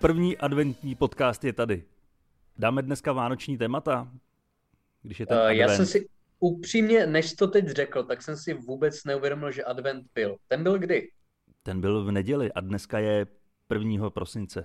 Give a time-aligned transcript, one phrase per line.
[0.00, 1.84] První adventní podcast je tady.
[2.58, 4.12] Dáme dneska vánoční témata?
[5.02, 5.60] Když je ten Uh, advent.
[5.60, 6.08] já jsem si
[6.38, 10.36] upřímně, než to teď řekl, tak jsem si vůbec neuvědomil, že advent byl.
[10.48, 11.10] Ten byl kdy?
[11.62, 13.26] Ten byl v neděli a dneska je
[13.74, 14.10] 1.
[14.10, 14.64] prosince.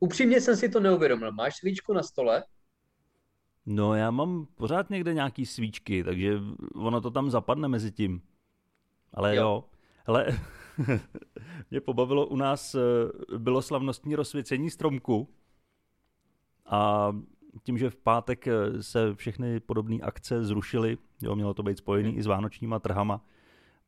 [0.00, 1.32] Upřímně jsem si to neuvědomil.
[1.32, 2.44] Máš svíčku na stole?
[3.66, 6.38] No já mám pořád někde nějaký svíčky, takže
[6.74, 8.22] ono to tam zapadne mezi tím.
[9.14, 9.48] Ale jo, Jo.
[9.48, 9.64] jo.
[10.06, 10.26] hele,
[11.70, 12.78] mě pobavilo u nás, eh,
[13.38, 15.28] bylo slavnostní rozsvěcení stromku
[16.66, 17.12] a
[17.62, 22.10] tím, že v pátek eh, se všechny podobné akce zrušily, jo, mělo to být spojený
[22.10, 22.18] Hmm.
[22.18, 23.24] i s vánočníma trhama,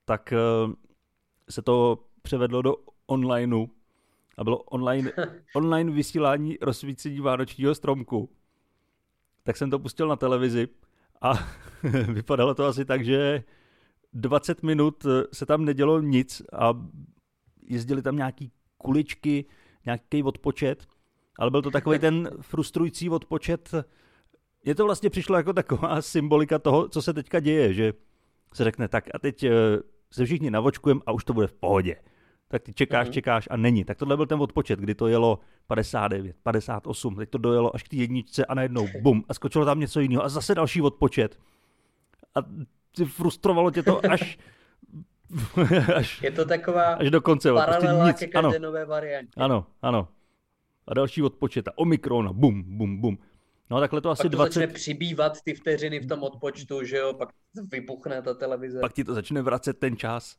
[0.04, 0.36] tak eh,
[1.50, 2.76] se to převedlo do
[3.06, 3.66] onlineu
[4.38, 5.12] a bylo online,
[5.54, 8.30] online vysílání rozsvícení vánočního stromku.
[9.42, 10.68] Tak jsem to pustil na televizi
[11.20, 11.32] a
[12.12, 13.44] vypadalo to asi tak, že
[14.14, 16.86] 20 minut eh, se tam nedělo nic a
[17.66, 19.44] jezdili tam nějaký kuličky,
[19.84, 20.86] nějaký odpočet,
[21.38, 23.70] ale byl to takový ten frustrující odpočet.
[24.64, 27.92] Je to vlastně přišlo jako taková symbolika toho, co se teďka děje, že
[28.54, 29.50] se řekne tak a teď eh,
[30.10, 31.96] se všichni navočkujeme a už to bude v pohodě.
[32.48, 33.12] Tak ty čekáš, Mhm.
[33.12, 33.84] čekáš a není.
[33.84, 37.88] Tak tohle byl ten odpočet, kdy to jelo 59, 58, teď to dojelo až k
[37.88, 41.38] té jedničce a najednou bum a skočilo tam něco jiného a zase další odpočet.
[42.34, 42.38] A
[43.04, 44.38] frustrovalo tě to až,
[45.96, 47.52] až, Je to taková až do konce.
[47.52, 48.16] Prostě paralela nic.
[48.18, 49.32] ke Ano, každé nové variantě.
[49.36, 50.08] ano, ano.
[50.86, 53.18] A další odpočet a Omikron a bum, bum, bum.
[53.70, 56.96] No takhle to asi Pak to 20, začne přibývat ty vteřiny v tom odpočtu, že
[56.96, 57.28] jo, pak
[57.72, 58.80] vybuchne ta televize.
[58.80, 60.36] pak ti to začne vracet ten čas.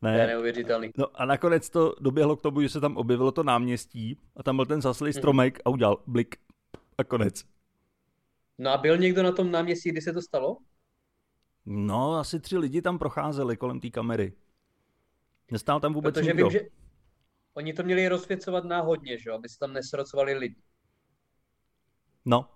[0.00, 0.26] To je Ne.
[0.26, 0.90] neuvěřitelný.
[0.98, 4.56] No a nakonec to doběhlo k tomu, že se tam objevilo to náměstí a tam
[4.56, 5.12] byl ten zaslý Mhm.
[5.12, 6.36] stromek a udělal blik
[6.98, 7.44] a konec.
[8.58, 10.56] No a byl někdo na tom náměstí, kdy se to stalo?
[11.66, 14.32] No, asi tři lidi tam procházeli kolem té kamery.
[15.50, 16.44] Nestál tam vůbec Protože nikdo.
[16.44, 16.60] vím, že
[17.54, 20.62] oni to měli rozsvěcovat náhodně, že jo, aby se tam nesrocovali lidi.
[22.24, 22.50] No,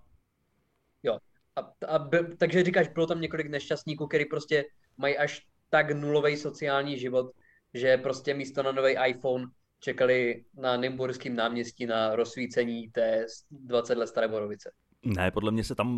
[1.57, 4.65] A, a by, takže říkáš, bylo tam několik nešťastníků, který prostě
[4.97, 7.33] mají až tak nulový sociální život,
[7.75, 9.47] že prostě místo na nový iPhone
[9.81, 14.71] čekali na Nymburském náměstí na rozsvícení té 20 let staré borovice.
[15.05, 15.89] ne, podle mě se tam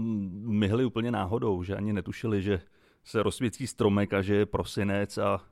[0.49, 2.61] myhli úplně náhodou, že ani netušili, že
[3.05, 5.45] se rozsvěcí stromek a že je prosinec a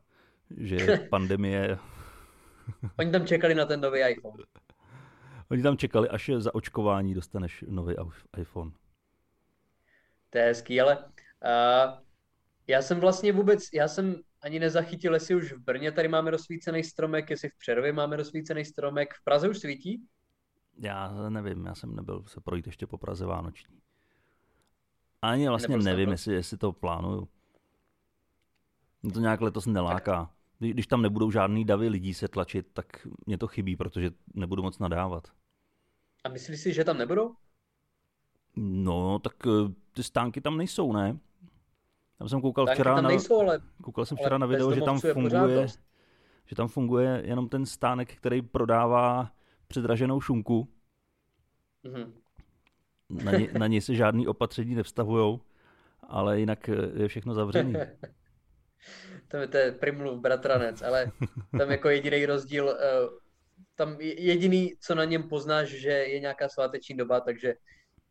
[0.57, 1.79] že je pandemie.
[2.99, 4.45] Oni tam čekali na ten nový iPhone.
[5.51, 7.95] Oni tam čekali, až je za očkování dostaneš nový
[8.37, 8.71] iPhone.
[10.31, 11.99] To je hezký, ale uh,
[12.67, 16.85] já jsem vlastně vůbec, já jsem ani nezachytil, jestli už v Brně tady máme rozsvícený
[16.85, 20.07] stromek, jestli v Přerově máme rozsvícený stromek, v Praze už svítí?
[20.79, 23.79] Já nevím, já jsem nebyl se projít ještě po Praze Vánoční.
[25.23, 27.29] Ani vlastně Nebyl nevím, jestli, jestli to plánuju.
[29.03, 30.31] Mě to nějak letos neláká.
[30.59, 34.63] Kdy- Když tam nebudou žádný davy lidí se tlačit, tak mě to chybí, protože nebudu
[34.63, 35.29] moc nadávat.
[36.25, 37.35] A myslíš si, že tam nebudou?
[38.57, 41.19] No, tak eh, ty stánky tam nejsou, ne?
[42.19, 44.75] Tam jsem koukal Tanky včera tam na, nejsou, ale, koukal jsem ale včera na video,
[44.75, 45.67] že tam funguje,
[46.47, 49.33] že tam funguje jenom ten stánek, který prodává
[49.69, 50.69] předraženou šunku.
[51.83, 52.13] Mhm.
[53.25, 55.41] Na, ně, na něj se žádný opatření nevztahujou,
[56.03, 56.73] ale jinak eh,
[57.03, 57.75] je všechno zavřený.
[59.29, 61.13] To je, to je Primluv bratranec, ale
[61.59, 63.09] tam jako jediný rozdíl, eh,
[63.75, 67.55] tam je- jediný, co na něm poznáš, že je nějaká sváteční doba, takže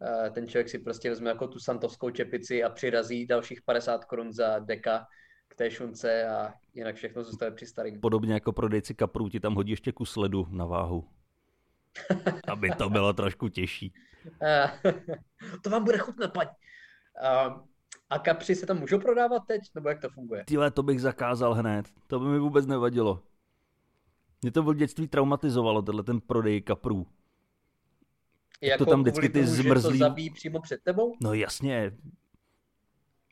[0.02, 4.34] eh, ten člověk si prostě vezme jako tu santovskou čepici a přirazí dalších 50 korun
[4.34, 5.06] za deka
[5.48, 8.00] k té šunce a jinak všechno zůstane při starým.
[8.02, 11.10] Podobně jako prodejci kaprů ti tam hodí ještě kus ledu na váhu.
[12.48, 13.94] Aby to bylo trošku těžší.
[14.42, 14.72] Eh,
[15.64, 16.48] to vám bude chutnat, paň.
[17.24, 17.62] A,
[18.10, 20.44] a kapři se tam můžou prodávat teď, nebo jak to funguje?
[20.48, 21.86] Tyhle, to bych zakázal hned.
[22.08, 23.20] To by mi vůbec nevadilo.
[24.42, 27.08] Mě to v dětství traumatizovalo, tenhle ten prodej kaprů.
[28.62, 31.16] Jako tam vždycky ty tomu, zmrzlý- to zabíjí přímo před tebou?
[31.24, 31.98] No jasně.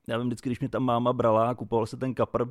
[0.07, 2.45] Já vím, vždycky, když mě tam máma brala a kupoval se ten kapr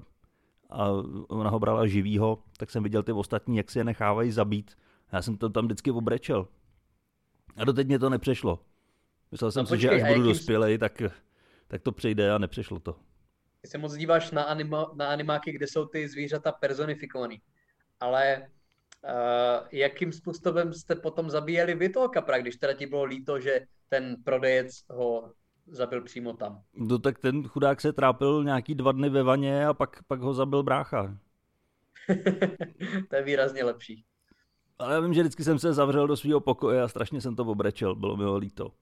[0.70, 0.88] a
[1.28, 4.76] ona ho brala živýho, tak jsem viděl ty ostatní, jak si je nechávají zabít.
[5.12, 6.48] Já jsem to tam vždycky obrečel.
[7.56, 8.58] A doteď mě to nepřešlo.
[9.32, 11.02] Myslel jsem No si, že počkej, až budu jakým- dospělej, tak,
[11.68, 12.96] tak to přejde a nepřešlo to.
[13.60, 17.40] Ty se moc díváš na, anima, na animáky, kde jsou ty zvířata personifikovaný.
[18.00, 18.48] Ale
[19.04, 23.66] uh, jakým způsobem jste potom zabíjeli vy toho kapra, když teda ti bylo líto, že
[23.88, 25.32] ten prodejec ho
[25.66, 26.62] zabil přímo tam?
[26.74, 30.34] No tak ten chudák se trápil nějaký dva dny ve vaně a pak, pak ho
[30.34, 31.18] zabil brácha.
[33.10, 34.04] to je výrazně lepší.
[34.78, 37.42] Ale já vím, že vždycky jsem se zavřel do svého pokoje a strašně jsem to
[37.42, 38.72] obrečel, bylo mi ho líto.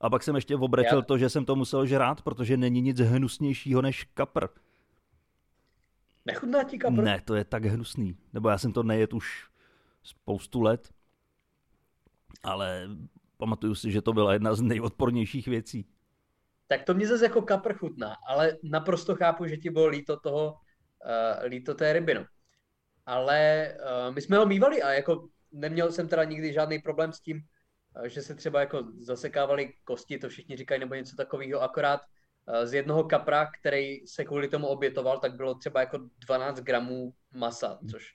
[0.00, 3.00] A pak jsem ještě obrečel Já- to, že jsem to musel žrát, protože není nic
[3.00, 4.46] hnusnějšího než kapr.
[6.24, 7.02] Nechutná ti kapr?
[7.02, 8.16] Ne, to je tak hnusný.
[8.32, 9.48] Nebo já jsem to nejet už
[10.02, 10.88] spoustu let,
[12.42, 12.88] ale
[13.36, 15.86] pamatuju si, že to byla jedna z nejodpornějších věcí.
[16.66, 20.52] Tak to mě zase jako kapr chutná, ale naprosto chápu, že ti bylo líto toho,
[20.52, 22.24] uh, líto té ryby, no.
[23.06, 27.20] Ale uh, my jsme ho mývali a jako neměl jsem teda nikdy žádný problém s
[27.20, 27.42] tím,
[28.06, 32.74] že se třeba jako zasekávali kosti, to všichni říkají, nebo něco takového, akorát uh, z
[32.74, 38.14] jednoho kapra, který se kvůli tomu obětoval, tak bylo třeba jako 12 gramů masa, což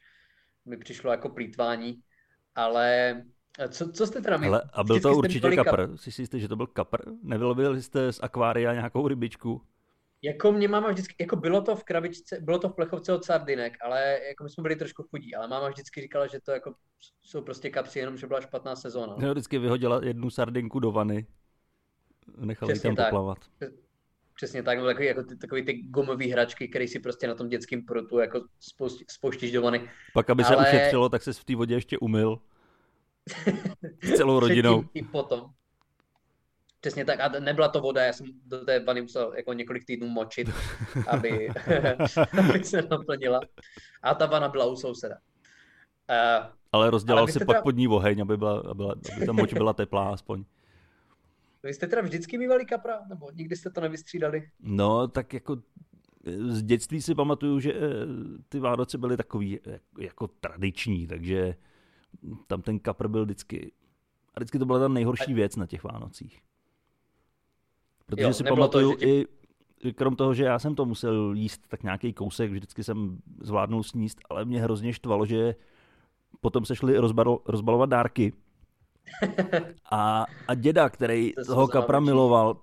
[0.65, 2.01] mi přišlo jako plítvání,
[2.55, 3.21] ale
[3.69, 4.57] co, co jste teda měli?
[4.73, 5.87] a byl to určitě kapr.
[5.87, 5.99] Kap...
[5.99, 7.01] Jsi si jistý, že to byl kapr?
[7.23, 9.61] Nevylovili jste z akvária nějakou rybičku?
[10.23, 13.73] Jako mě máma vždycky, jako bylo to v krabičce, bylo to v plechovce od sardinek,
[13.81, 16.73] ale jako my jsme byli trošku chudí, ale máma vždycky říkala, že to jako
[17.21, 19.15] jsou prostě kapři, jenom že byla špatná sezóna.
[19.19, 21.27] No, vždycky vyhodila jednu sardinku do vany,
[22.37, 23.05] nechala ji tam tak.
[23.05, 23.37] poplavat.
[24.35, 27.85] Přesně tak, takový, jako ty, takový ty gumové hračky, které si prostě na tom dětském
[27.85, 28.45] prutu jako
[29.07, 29.89] spouštíš do vany.
[30.13, 30.55] Pak, aby ale...
[30.55, 32.39] se ušetřilo, tak se v té vodě ještě umyl.
[34.01, 34.83] S celou rodinou.
[34.93, 35.53] I potom.
[36.83, 37.19] Přesně tak.
[37.19, 40.49] A nebyla to voda, já jsem do té vany musel jako několik týdnů močit,
[41.07, 41.49] aby,
[42.39, 43.39] aby se naplnila.
[44.01, 45.15] A ta vana byla u souseda.
[45.15, 47.61] Uh, ale rozdělal ale si pak teda...
[47.61, 50.43] pod ní oheň, aby, byla, aby, byla, aby ta moč byla teplá aspoň.
[51.63, 53.01] Vy jste teda vždycky mývali kapra?
[53.09, 54.49] Nebo nikdy jste to nevystřídali?
[54.59, 55.57] No, tak jako
[56.47, 57.79] z dětství si pamatuju, že eh,
[58.49, 59.59] ty Vánoce byly takový
[59.99, 61.55] jako tradiční, takže
[62.47, 63.71] tam ten kapr byl vždycky,
[64.35, 66.41] a vždycky to byla ta nejhorší věc na těch Vánocích.
[68.15, 69.25] Protože jo, si pamatuju to, i,
[69.95, 74.17] krom toho, že já jsem to musel jíst tak nějaký kousek, vždycky jsem zvládnul sníst,
[74.29, 75.55] ale mě hrozně štvalo, že
[76.41, 78.33] potom se šli rozbal, rozbalovat dárky.
[79.91, 82.57] A, a děda, který to toho kapra miloval,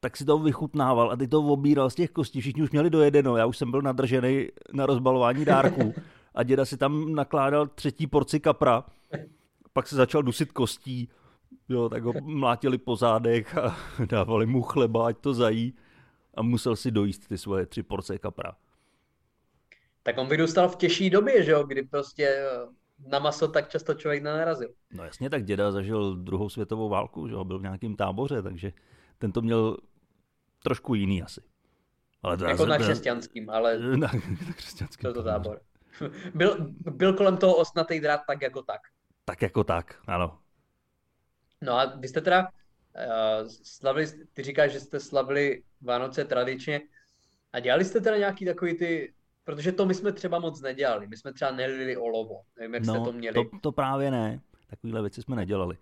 [0.00, 2.40] tak si to vychutnával a ty to obíral z těch kostí.
[2.40, 5.94] Všichni už měli dojedeno, já už jsem byl nadržený na rozbalování dárků.
[6.34, 8.84] A děda si tam nakládal třetí porci kapra,
[9.72, 11.08] pak se začal dusit kostí,
[11.68, 13.76] jo, tak ho mlátili po zádech a
[14.06, 15.74] dávali mu chleba, ať to zají
[16.34, 18.56] a musel si dojíst ty svoje tři porce kapra.
[20.02, 22.66] Tak on vyrůstal v těžší době, že jo, kdy prostě eh,
[23.08, 24.74] na maso tak často člověk nenarazil.
[24.92, 28.72] No jasně, tak děda zažil druhou světovou válku, že jo, byl v nějakém táboře, takže
[29.18, 29.76] ten to měl
[30.62, 31.40] trošku jiný asi.
[32.22, 35.08] Ale jako na křesťanským, ale na, na křesťanským.
[35.08, 35.60] To, to tábor.
[36.34, 38.80] Byl, byl kolem toho osnatý drát tak jako tak.
[39.24, 40.38] Tak jako tak, ano.
[41.62, 46.80] No a vy jste teda uh, slavili, ty říkáš, že jste slavili Vánoce tradičně.
[47.52, 49.14] A dělali jste teda nějaký takový ty,
[49.44, 52.94] protože to my jsme třeba moc nedělali, my jsme třeba nelili olovo, nevím, jak no,
[52.94, 53.34] jste to měli.
[53.34, 55.76] To, to právě ne, takovýhle věci jsme nedělali.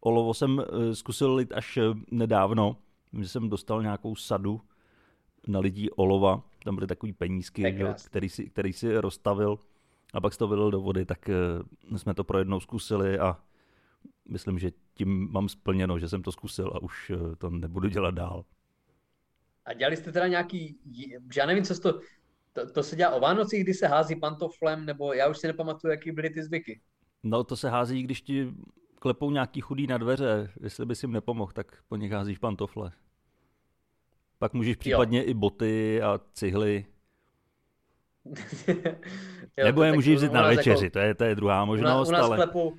[0.00, 2.76] Olovo jsem uh, zkusil lit až uh, nedávno,
[3.20, 4.60] že jsem dostal nějakou sadu
[5.46, 9.58] na lidí olova, tam byly takový penízky, jo, který, si, který si rozstavil.
[10.14, 11.28] A pak se to vylil do vody, tak
[11.90, 13.36] uh, jsme to pro jednou zkusili a
[14.28, 18.14] myslím, že tím mám splněno, že jsem to zkusil a už uh, to nebudu dělat
[18.14, 18.44] dál.
[19.64, 20.78] A dělali jste teda nějaký,
[21.36, 22.00] já nevím, co to,
[22.52, 25.90] to, to se dělá o Vánocích, kdy se hází pantoflem, nebo já už si nepamatuju,
[25.90, 26.80] jaký byly ty zvyky.
[27.22, 28.52] No to se hází, když ti
[28.98, 32.92] klepou nějaký chudý na dveře, jestli bys jim nepomohl, tak po nich házíš pantofle.
[34.38, 35.24] Pak můžeš případně jo.
[35.26, 36.86] i boty a cihly.
[39.56, 42.08] jo, Nebo je můžeš vzít na večeři, jako, to, je, to je druhá možnost.
[42.08, 42.36] U nás, ale...
[42.36, 42.78] klepu,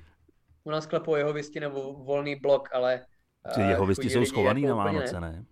[0.64, 3.06] u nás klepu jeho visti nebo volný blok, ale...
[3.54, 5.44] Ty jeho visti jsou schovaný jako na Vánoce, ne?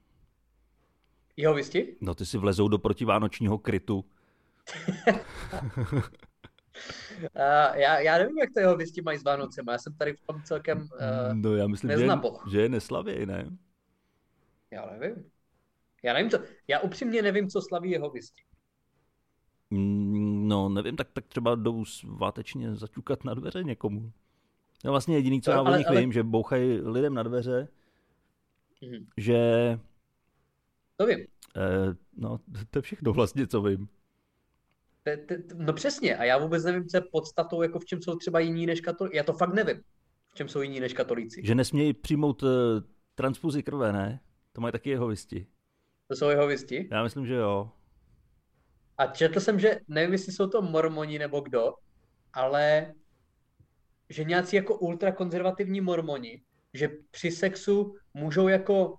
[1.37, 1.97] Jeho visti?
[2.00, 4.05] No ty si vlezou do protivánočního krytu.
[7.19, 10.21] Uh, já, já nevím, jak to jeho visti mají s Vánocem, já jsem tady v
[10.21, 12.09] tom celkem uh, No já myslím, že,
[12.50, 13.50] že je neslavěj, ne?
[14.71, 15.31] Já nevím.
[16.03, 16.38] Já nevím, co,
[16.69, 18.43] já upřímně nevím, co slaví jeho visti.
[19.71, 24.12] Mm, no, nevím, tak, tak třeba jdou svátečně zaťukat na dveře někomu.
[24.85, 26.00] No vlastně jediný, co no, já o nich ale...
[26.00, 27.68] vím, že bouchají lidem na dveře,
[28.82, 29.06] mm.
[29.16, 29.38] že...
[30.97, 31.26] To vím.
[31.56, 32.38] Eh, no,
[32.70, 33.88] to je všechno vlastně, co vím.
[35.54, 38.66] No přesně, a já vůbec nevím, co je podstatou, jako v čem jsou třeba jiní
[38.66, 39.16] než katolíci.
[39.16, 39.82] Já to fakt nevím,
[40.28, 41.40] v čem jsou jiní než katolíci.
[41.44, 42.49] Že nesmějí přijmout uh,
[43.14, 44.20] transfuzi krve, ne?
[44.52, 45.47] To mají taky jeho visti.
[46.08, 46.88] To jsou jeho visti?
[46.90, 47.70] Já myslím, že jo.
[48.99, 51.75] A četl jsem, že nevím, jestli jsou to mormoni nebo kdo,
[52.32, 52.94] ale
[54.11, 56.43] že nějací jako ultrakonzervativní mormoni,
[56.75, 58.99] že při sexu můžou jako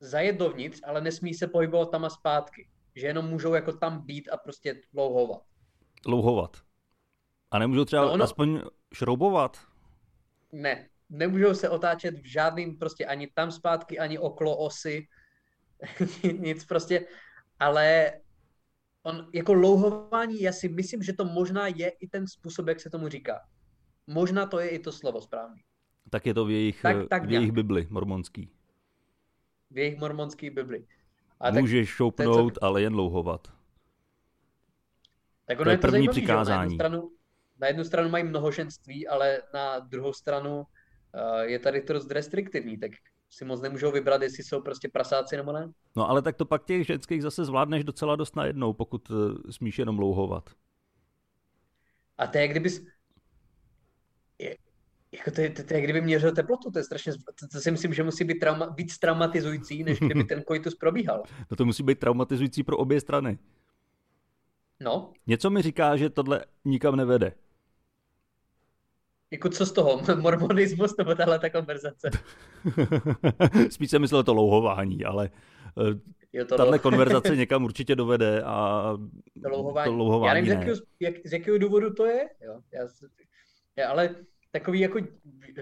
[0.00, 2.68] zajet dovnitř, ale nesmí se pohybovat tam a zpátky.
[2.96, 5.42] Že jenom můžou jako tam být a prostě louhovat.
[6.06, 6.56] Louhovat.
[7.50, 8.24] A nemůžou třeba no ono...
[8.24, 8.62] aspoň
[8.94, 9.58] šroubovat?
[10.52, 15.08] Ne, nemůžou se otáčet v žádným prostě ani tam zpátky, ani okolo osy.
[16.38, 17.06] Nic prostě,
[17.58, 18.12] ale
[19.02, 22.90] on jako louhování, já si myslím, že to možná je i ten způsob, jak se
[22.90, 23.40] tomu říká.
[24.06, 25.62] Možná to je i to slovo správný.
[26.10, 27.52] Tak je to v jejich, Tak- tak v jejich.
[27.52, 28.50] Bibli mormonský.
[29.70, 30.86] V jejich mormonské Bibli.
[31.40, 33.52] A tak, Můžeš šoupnout, ale jen louhovat.
[35.46, 36.62] tak to ono je je to první zajímavý, jo, Na přikázání.
[36.72, 37.10] jednu, stranu,
[37.60, 42.78] na jednu stranu mají mnohoženství, ale na druhou stranu uh, je tady to dost restriktivní,
[42.78, 42.90] tak
[43.30, 45.72] si moc nemůžou vybrat, jestli jsou prostě prasáci nebo ne.
[45.96, 49.78] No ale tak to pak těch ženských zase zvládneš docela dost najednou, pokud eh, smíš
[49.78, 50.50] jenom louhovat.
[52.18, 52.86] A to je, kdybys...
[55.12, 57.12] Jako to, je, to, to je, kdyby měřil teplotu, to je strašně...
[57.40, 61.22] To, to si myslím, že musí být trauma, víc traumatizující, než kdyby ten koitus probíhal.
[61.50, 63.38] No to musí být traumatizující pro obě strany.
[64.80, 67.32] No, Něco mi říká, že tohle nikam nevede.
[69.30, 70.02] jako co z toho?
[70.20, 72.10] Mormonismus nebo tahle ta konverzace?
[73.70, 75.30] Spíš jsem myslel to louhování, ale
[76.36, 78.82] eh, tahle konverzace někam určitě dovede a
[79.42, 79.90] to louhování.
[79.90, 80.58] to louhování Já nevím, z ne.
[80.60, 82.60] jakého, jak, z jakého důvodu to je, jo.
[82.72, 82.86] Já,
[83.76, 84.14] já, ale
[84.52, 84.98] takový jako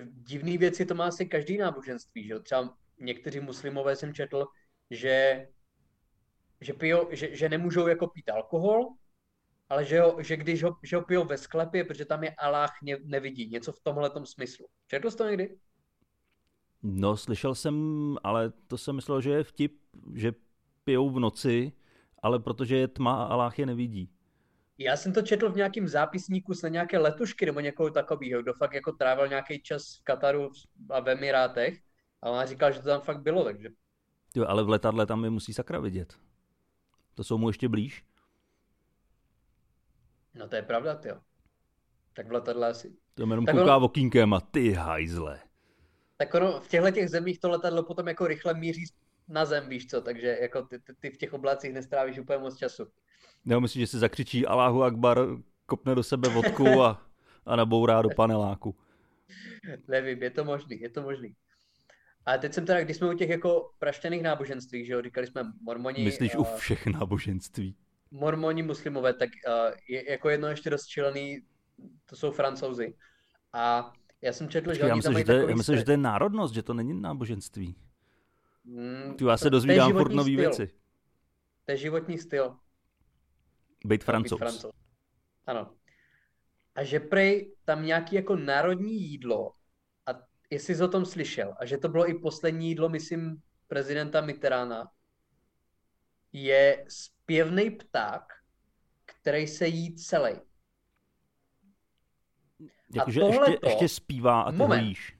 [0.06, 2.40] divný věci to má asi každý náboženství, že.
[2.40, 4.46] Třeba někteří muslimové jsem četl,
[4.90, 5.46] že,
[6.60, 8.88] že, pijou, že, že nemůžou jako pít alkohol,
[9.68, 12.70] ale že, ho, že když ho, že ho pijou ve sklepě, protože tam je Allah
[12.82, 13.48] ne, nevidí.
[13.48, 14.66] Něco v tomhletom smyslu.
[14.86, 15.58] Četl jsi to někdy?
[16.82, 19.80] No, slyšel jsem, ale to jsem myslel, že je vtip,
[20.14, 20.32] že
[20.84, 21.72] pijou v noci,
[22.22, 24.10] ale protože je tma a Allah je nevidí.
[24.82, 28.72] Já jsem to četl v nějakém zápisníku z nějaké letušky nebo někoho takového, kdo fakt
[28.74, 30.50] jako trávil nějaký čas v Kataru
[30.90, 31.80] a v Emirátech
[32.22, 33.68] a on říkal, že to tam fakt bylo, takže
[34.34, 36.14] Jo, ale v letadle tam je musí sakra vidět.
[37.14, 38.04] To jsou mu ještě blíž.
[40.34, 41.20] no to je pravda, jo.
[42.12, 42.96] Tak v letadle asi.
[43.14, 45.40] To jenom Tak kouká ono- okýnkem a ty hajzle.
[46.16, 48.84] Tak ono v těchto těch zemích to letadlo potom jako rychle míří
[49.30, 52.56] na zem, víš co, takže jako ty, ty, ty v těch oblacích nestrávíš úplně moc
[52.56, 52.86] času.
[53.44, 55.18] Nebo myslím, že si zakřičí Allahu Akbar,
[55.66, 57.06] kopne do sebe vodku a,
[57.46, 58.76] a nabourá do paneláku.
[59.88, 61.34] Nevím, je to možný, je to možný.
[62.26, 65.42] A teď jsem teda, když jsme u těch jako praštěných náboženství, že jo, říkali jsme
[65.62, 67.76] mormoni, Myslíš a- u všech náboženství?
[68.10, 71.42] mormoni muslimové, tak uh, je jako jedno ještě dost šílený,
[72.06, 72.94] to jsou francouzi.
[73.52, 75.84] A já jsem četl, že já oni myslím, tam že to, je, já myslím, že
[75.84, 77.76] to je národnost, že to není náboženství.
[78.70, 80.66] Mm, Ty, já se dozvídám furt nový věci.
[81.64, 82.50] To je životní styl.
[82.50, 82.58] Být
[83.84, 84.38] být francouz.
[84.38, 84.74] francouz.
[85.46, 85.74] Ano.
[86.74, 89.52] A že prej tam nějaký jako národní jídlo,
[90.06, 90.10] a
[90.50, 94.90] jestli jsi o tom slyšel, a že to bylo i poslední jídlo, myslím, prezidenta Mitterána,
[96.32, 98.22] je zpěvný pták,
[99.04, 100.40] který se jí celý.
[102.94, 104.82] Jakože ještě, ještě zpívá a ty Moment.
[104.82, 105.19] jíš.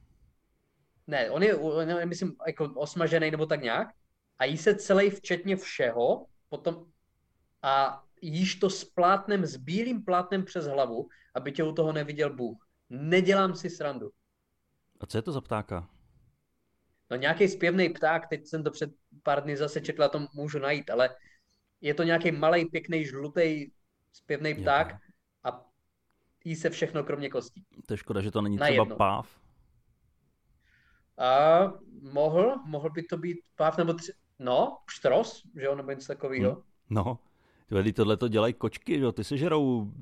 [1.10, 3.88] Ne, on je, on je, myslím, jako osmažený nebo tak nějak,
[4.38, 6.86] a jí se celý včetně všeho, potom
[7.62, 12.34] a jíš to s plátnem, s bílým plátnem přes hlavu, aby tě u toho neviděl
[12.34, 12.66] Bůh.
[12.90, 14.10] Nedělám si srandu.
[15.00, 15.88] A co je to za ptáka?
[17.10, 18.90] No nějaký zpěvný pták, teď jsem to před
[19.22, 21.16] pár dny zase četl, a to můžu najít, ale
[21.80, 23.70] je to nějaký malý, pěkný, žlutý
[24.12, 24.96] zpěvný pták
[25.44, 25.66] a
[26.44, 27.64] jí se všechno kromě kostí.
[27.86, 28.96] To je škoda, že to není Na třeba jedno.
[28.96, 29.40] páv.
[31.20, 31.72] A
[32.02, 36.54] mohl, mohl by to být páv nebo tři, no, štros, že jo, nebo něco takového.
[36.54, 36.62] Hm.
[36.90, 37.18] No,
[37.84, 39.12] ty tohle to dělají kočky, že jo?
[39.12, 39.92] Ty sežerou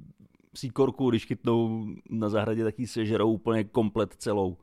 [0.55, 4.57] síkorku, když chytnou na zahradě, tak ji sežerou úplně komplet celou.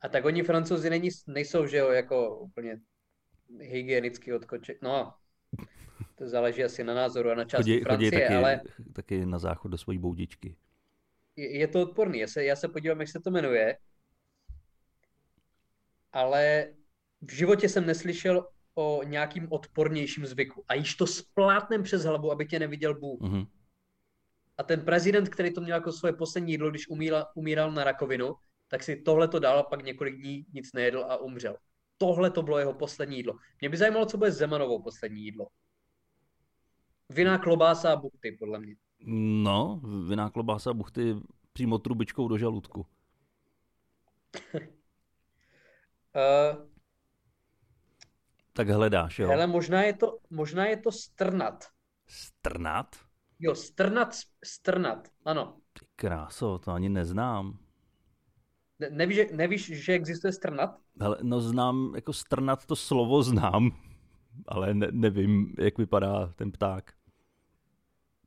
[0.00, 2.80] A tak oni francouzi není, nejsou, že jo, jako úplně
[3.60, 4.82] hygienicky od koček.
[4.82, 5.14] No,
[6.14, 8.60] to záleží asi na názoru a na části Chodí, chodí Francie, taky, ale
[8.92, 10.56] taky na záchod do svojí boudičky.
[11.36, 12.18] je, je to odporný.
[12.18, 13.78] Já se, já se podívám, jak se to jmenuje.
[16.16, 16.72] Ale
[17.20, 20.64] v životě jsem neslyšel o nějakým odpornějším zvyku.
[20.68, 23.20] A jíš to s plátnem přes hlavu, aby tě neviděl Bůh.
[23.20, 23.44] Mhm.
[24.58, 28.34] A ten prezident, který to měl jako svoje poslední jídlo, když umíral, umíral na rakovinu,
[28.68, 31.56] tak si tohle to dal a pak několik dní nic nejedl a umřel.
[31.98, 33.34] Tohle to bylo jeho poslední jídlo.
[33.60, 35.46] Mě by zajímalo, co bude Zemanovou poslední jídlo.
[37.08, 38.76] Vinná klobása a buchty, podle mě.
[39.42, 41.16] No, vinná klobása buchty
[41.52, 42.86] přímo trubičkou do žaludku.
[46.16, 46.56] Uh,
[48.52, 49.28] Tak hledáš, jo?
[49.28, 51.64] hele, možná je, to, možná je to strnat.
[52.08, 52.96] Strnat?
[53.38, 55.60] Jo, strnat, strnat, ano.
[55.72, 57.58] Ty kráso, to ani neznám.
[58.78, 60.80] Ne, nevíš, že- nevíš, že existuje strnat?
[61.00, 63.70] Hele, no znám, jako strnat to slovo znám,
[64.48, 66.92] ale ne, nevím, jak vypadá ten pták.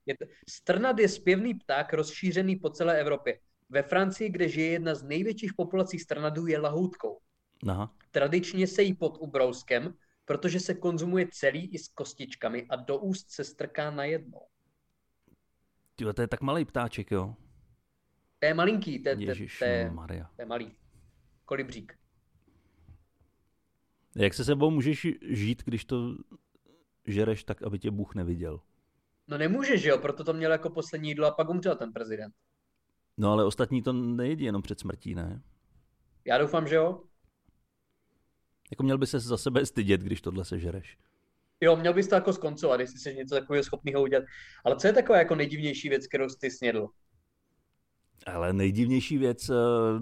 [0.05, 3.39] Je to, strnat je zpěvný pták rozšířený po celé Evropě.
[3.69, 7.19] Ve Francii, kde žije jedna z největších populací strnadů, je lahoutkou.
[7.67, 9.93] Aha, Tradičně se jí pod ubrouskem,
[10.25, 14.39] protože se konzumuje celý i s kostičkami a do úst se strká na jedno.
[15.95, 17.35] Tyjo, to je tak malý ptáček, jo?
[18.39, 19.15] To je malinký, to, je-
[19.59, 20.29] to, je, Maria.
[20.35, 20.75] to je malý.
[21.45, 21.99] Kolibřík.
[24.15, 26.15] Jak se sebou můžeš žít, když to
[27.07, 28.61] žereš tak, aby tě Bůh neviděl?
[29.27, 32.33] No nemůže, že jo, proto to měl jako poslední jídlo a pak umřel ten prezident.
[33.17, 35.41] No ale ostatní to nejedí jenom před smrtí, ne?
[36.25, 37.03] Já doufám, že jo.
[38.71, 40.97] Jako měl by se za sebe stydět, když tohle sežereš.
[41.61, 44.23] Jo, měl bys to jako skoncovat, jestli jsi něco takového schopného udělat.
[44.65, 46.87] Ale co je taková jako nejdivnější věc, kterou jsi snědl?
[48.25, 49.53] Ale nejdivnější věc, eh,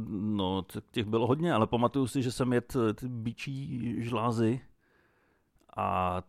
[0.09, 4.62] no těch bylo hodně, ale pamatuju si, že jsem jet eh, ty bičí žlázy
[5.77, 6.21] a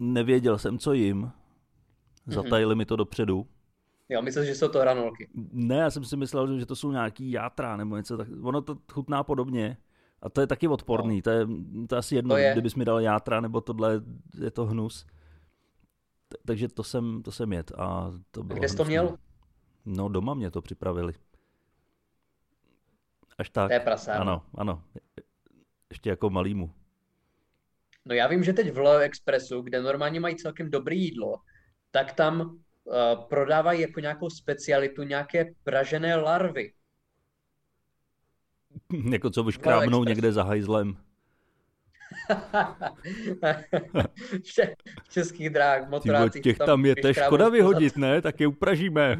[0.00, 1.30] nevěděl jsem, co jim.
[2.26, 3.46] Zatajili mi to dopředu.
[4.08, 5.28] Jo, myslíš, že jsou to hranolky.
[5.52, 8.28] Ne, já jsem si myslel, že to jsou nějaký játra nebo něco tak.
[8.42, 9.76] Ono to chutná podobně.
[10.22, 11.22] A to je taky odporný.
[11.22, 11.46] To je,
[11.88, 12.52] to je asi jedno, To je.
[12.52, 14.02] kdybys mi dal játra, nebo tohle
[14.40, 15.06] je to hnus.
[16.28, 17.72] T- takže to jsem, to jsem jet.
[17.78, 19.18] A to A bylo kde jsi to měl?
[19.84, 21.14] No doma mě to připravili.
[23.38, 23.68] Až tak.
[23.68, 24.20] To je prasárna.
[24.20, 24.82] Ano, ano.
[25.90, 26.74] Ještě jako malýmu.
[28.04, 31.36] No já vím, že teď v Leo Expressu, kde normálně mají celkem dobré jídlo,
[31.90, 32.56] tak tam uh,
[33.28, 36.72] prodávají jako nějakou specialitu nějaké pražené larvy.
[39.10, 40.96] jako co vyškrábnou někde za hajzlem.
[44.32, 44.74] v če-
[45.04, 46.42] v českých vole, motorácích.
[46.42, 48.22] těch tam je, vyškrábnou škoda vyhodit, ne?
[48.22, 49.18] Tak je upražíme.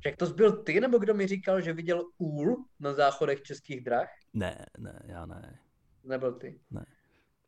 [0.00, 4.08] Však to byl ty, nebo kdo mi říkal, že viděl úl na záchodech českých drah?
[4.34, 5.58] Ne, ne, já ne.
[6.04, 6.60] Nebyl ty.
[6.70, 6.84] Ne.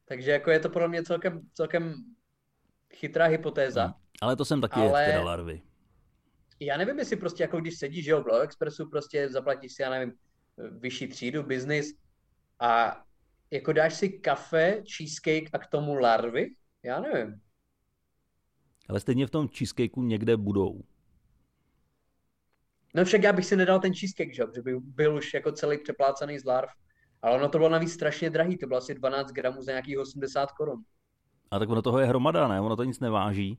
[0.05, 1.95] Takže jako je to podle mě celkem, celkem
[2.95, 3.87] chytrá hypotéza.
[3.87, 3.93] Hm.
[4.21, 5.63] Ale to jsem taky Ale- teda larvy.
[6.61, 9.91] Já nevím, jestli prostě jako když sedíš, že jo, v Expressu prostě zaplatíš si, já
[9.91, 10.13] nevím,
[10.57, 11.95] vyšší třídu, biznis
[12.61, 13.03] a
[13.51, 16.55] jako dáš si kafe, cheesecake a k tomu larvy?
[16.83, 17.41] Já nevím.
[18.89, 20.81] Ale stejně v tom cheesecakeu někde budou.
[22.95, 25.79] No však já bych si nedal ten cheesecake, že protože by byl už jako celý
[25.79, 26.69] přeplácaný z larv.
[27.23, 30.53] Ale ono to bylo navíc strašně drahý, to bylo asi 12 gramů za nějakých 80
[30.53, 30.85] korun.
[31.51, 32.61] A tak ono toho je hromada, ne?
[32.61, 33.59] Ono to nic neváží.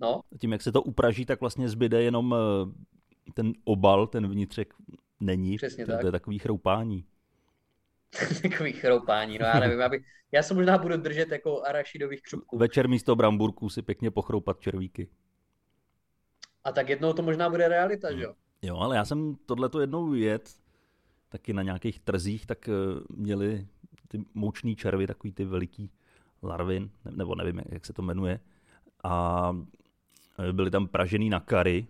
[0.00, 4.74] No, Tím, jak se to upraží, tak vlastně zbyde jenom eh, ten obal, ten vnitřek
[5.20, 5.56] není.
[5.56, 6.00] Přesně to, tak.
[6.00, 7.04] to je takový chroupání.
[8.42, 10.02] takový chroupání, no já nevím, já, bych,
[10.32, 12.58] já se možná budu držet jako arašidových křupků.
[12.58, 15.08] Večer místo bramburků si pěkně pochroupat červíky.
[16.64, 18.34] A tak jednou to možná bude realita, že jo?
[18.62, 20.54] Jo, ale já jsem tohleto jednou jet,
[21.28, 22.72] taky na nějakých trzích, tak eh,
[23.16, 23.66] měli
[24.08, 25.90] ty mouční červy, takový ty veliký
[26.42, 28.40] larvy, ne- nebo nevím, jak se to jmenuje.
[29.04, 29.52] A
[30.48, 31.86] eh, byly tam pražený na kary,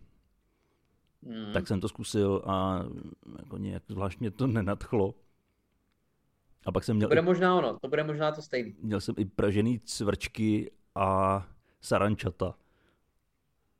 [1.23, 1.53] Hmm.
[1.53, 2.83] tak jsem to zkusil a
[3.43, 5.15] jako nějak zvlášť mě to nenadchlo.
[6.67, 8.75] A pak jsem To měl, bude i, možná ono, to bude možná to stejný.
[8.83, 11.47] měl jsem i pražený cvrčky a
[11.81, 12.55] sarančata.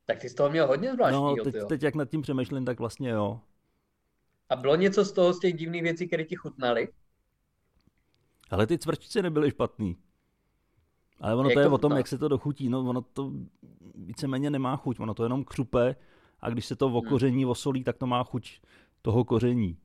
[0.05, 1.65] Tak ty z toho měl hodně No, zvláštního, teď, tyjo.
[1.67, 3.39] teď jak nad tím přemýšlím, tak vlastně jo.
[4.49, 6.87] A bylo něco z toho, z těch divných věcí, které ti chutnaly?
[8.49, 9.97] Ale ty cvrčci nebyly špatný.
[11.19, 12.69] Ale ono Jak to je to o tom, jak se to dochutí.
[12.69, 13.31] No, ono to
[13.95, 14.99] víceméně nemá chuť.
[14.99, 15.95] Ono to jenom křupe
[16.41, 16.95] a když se to Hmm.
[16.97, 18.61] okoření, osolí, tak to má chuť
[19.01, 19.77] toho koření.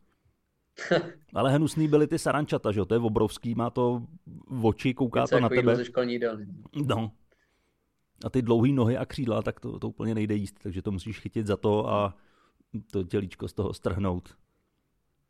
[1.35, 2.85] Ale hnusný byly ty sarančata, že jo?
[2.85, 4.03] To je obrovský, má to
[4.47, 5.77] v oči, kouká Něco to na tebe.
[5.77, 6.47] ze školní jídelny.
[6.87, 7.13] No.
[8.25, 10.57] A ty dlouhé nohy a křídla, tak to, to úplně nejde jíst.
[10.63, 12.15] Takže to musíš chytit za to a
[12.91, 14.37] to tělíčko z toho strhnout.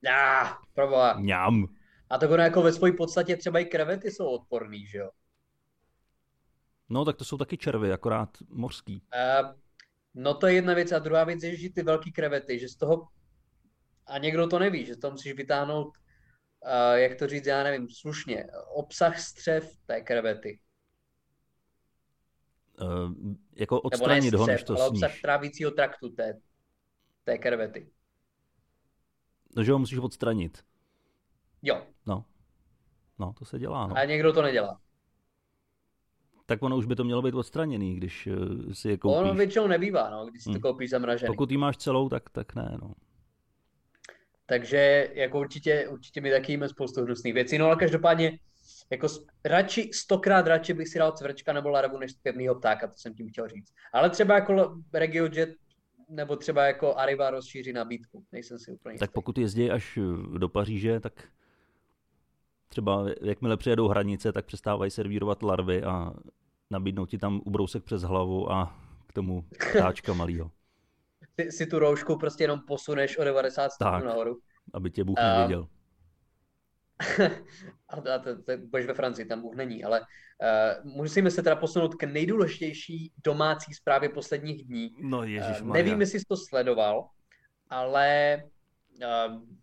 [0.03, 1.13] Já, proboha.
[1.15, 1.67] Mňam.
[2.11, 5.11] A ono jako ve své podstatě třeba i krevety jsou odporný, že jo?
[6.89, 9.03] No, tak to jsou taky červy, akorát mořský.
[9.43, 9.51] Uh,
[10.15, 10.93] no to je jedna věc.
[10.93, 13.09] A druhá věc je, že ty velký krevety, že z toho,
[14.07, 18.47] a někdo to neví, že toho musíš vytáhnout, uh, jak to říct, já nevím, slušně,
[18.75, 20.61] obsah střev té krevety.
[22.81, 25.23] Uh, jako Nebo ne odstranit ho, než střev, to ale obsah sníš.
[25.23, 26.41] trávicího traktu té,
[27.25, 27.91] té krevety.
[29.57, 30.65] No, že ho musíš odstranit.
[31.63, 32.25] Jo, No.
[33.19, 33.97] No, to se dělá, no.
[33.97, 34.81] a někdo to nedělá.
[36.47, 39.19] Tak ono už by to mělo být odstraněný, když uh, si je koupíš.
[39.21, 40.61] Ono většinou nebývá, no, když si to Hmm.
[40.61, 41.27] koupíš zamražený.
[41.33, 42.93] Pokud ji máš celou, tak, tak ne, no.
[44.47, 48.39] Takže jako určitě, určitě mi taky jíme spoustu hnusných věcí, no ale každopádně
[48.91, 49.07] jako
[49.45, 53.29] radši, stokrát radši bych si dal cvrčka nebo larvu než pevnýho ptáka, to jsem tím
[53.29, 53.73] chtěl říct.
[53.93, 55.51] Ale třeba jako RegioJet
[56.09, 59.15] nebo třeba jako Arriva rozšíří nabídku, nejsem si úplně Tak jistý.
[59.15, 61.13] pokud jezdí až eh, do Paříže, tak
[62.75, 66.13] třeba jakmile přijedou hranice, tak přestávají servírovat larvy a
[66.71, 70.51] nabídnou ti tam ubrousek přes hlavu a k tomu ptáčka malýho,
[71.37, 74.39] Ty si tu roušku prostě jenom posuneš o 90 stupňů nahoru.
[74.73, 75.69] aby tě Bůh neviděl.
[77.89, 81.57] a a to, to, budeš ve Francii, tam Bůh není, ale uh, musíme se teda
[81.57, 84.91] posunout k nejdůležitější domácí zprávě posledních dní.
[85.03, 87.09] No ježiš Nevím, jestli jsi to sledoval,
[87.71, 88.51] ale uh,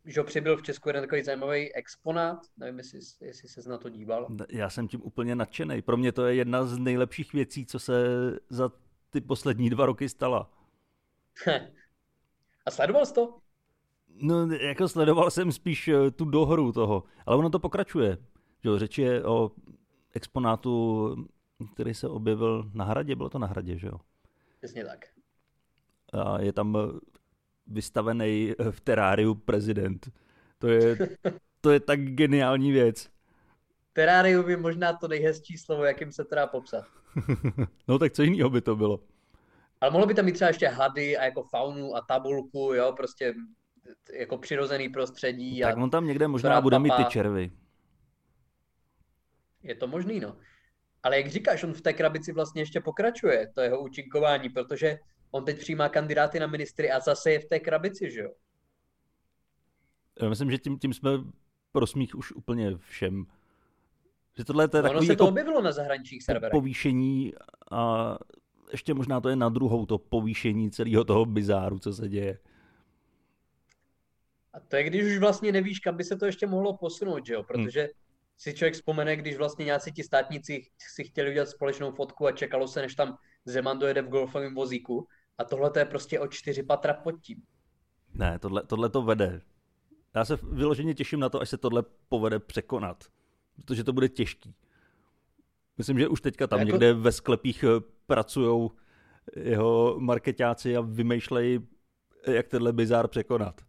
[0.06, 4.28] že přibyl v Česku jeden takový zajímavý exponát, nevím, jestli, jestli se na to díval.
[4.50, 5.82] Já jsem tím úplně nadšený.
[5.82, 8.04] Pro mě to je jedna z nejlepších věcí, co se
[8.50, 8.72] za
[9.10, 10.52] ty poslední dva roky stala.
[12.66, 13.38] A sledoval jsi to?
[14.08, 18.18] No, jako sledoval jsem spíš eh, tu dohru toho, ale ono to pokračuje.
[18.64, 19.52] Že řeč je o
[20.14, 21.16] exponátu,
[21.74, 24.00] který se objevil na hradě, bylo to na hradě, že jo?
[24.58, 25.06] Přesně tak.
[26.14, 27.00] A je tam eh,
[27.68, 30.10] vystavený eh, v teráriu prezident.
[30.58, 30.98] To je,
[31.62, 33.10] to je tak geniální věc.
[33.94, 36.86] Terárium je možná to nejhezčí slovo, jakým se teda popsat.
[37.88, 39.00] no tak co jiného by to bylo?
[39.82, 43.34] Ale mohlo by tam mít třeba ještě hady a jako faunu a tabulku, jo, prostě
[44.14, 45.62] jako přirozený prostředí.
[45.62, 47.52] Tak on tam někde možná bude mít ty červy.
[49.64, 50.38] Je to možný, no.
[51.04, 55.00] Ale jak říkáš, on v té krabici vlastně ještě pokračuje, to jeho účinkování, protože
[55.32, 58.32] on teď přijímá kandidáty na ministry a zase je v té krabici, že jo?
[60.22, 61.12] Já myslím, že tím, tím jsme
[61.72, 63.26] pro smích už úplně všem.
[64.38, 66.52] Že tohle je takový ono se jako to objevilo na zahraničních serverech.
[66.52, 67.34] Povýšení
[67.72, 68.18] a
[68.72, 72.40] ještě možná to je na druhou to povýšení celého toho bizáru, co se děje.
[74.54, 77.34] A to je, když už vlastně nevíš, kam by se to ještě mohlo posunout, že
[77.34, 77.44] jo?
[77.44, 77.90] Protože hmm.
[78.38, 82.68] si člověk vzpomene, když vlastně nějací ti státníci si chtěli udělat společnou fotku a čekalo
[82.68, 85.08] se, než tam Zeman dojede v golfovém vozíku.
[85.38, 87.44] A tohle to je prostě o čtyři patra pod tím.
[88.14, 89.42] Ne, tohle, tohle to vede.
[90.16, 93.04] Já se vyloženě těším na to, až se tohle povede překonat.
[93.56, 94.56] Protože to bude těžký.
[95.78, 96.72] Myslím, že už teďka tam jako...
[96.72, 97.68] někde ve sklepích eh,
[98.08, 98.70] pracují
[99.36, 101.68] jeho marketáci a vymýšlejí,
[102.28, 103.62] jak tenhle bizár překonat.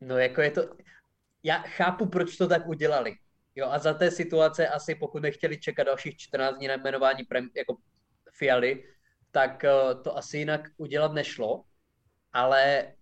[0.00, 0.62] No jako je to,
[1.42, 3.16] já chápu, proč to tak udělali.
[3.56, 7.48] Jo, a za té situace asi pokud nechtěli čekat dalších 14 dní na jmenování prem,
[7.56, 7.76] jako
[8.32, 8.84] Fialy,
[9.30, 11.64] tak uh, to asi jinak udělat nešlo.
[12.32, 12.92] Ale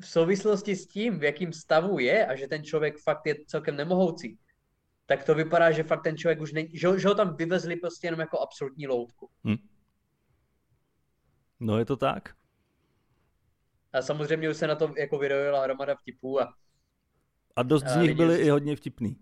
[0.00, 3.76] v souvislosti s tím, v jakém stavu je a že ten člověk fakt je celkem
[3.76, 4.38] nemohoucí,
[5.06, 8.06] tak to vypadá, že fakt ten člověk už není, že, že ho tam vyvezli prostě
[8.06, 9.30] jenom jako absolutní loutku.
[9.44, 9.68] Hm.
[11.60, 12.34] No je to tak.
[13.92, 16.54] A samozřejmě už se na to jako vyrojila hromada vtipů a
[17.56, 19.16] a dost z nich byly i hodně vtipný.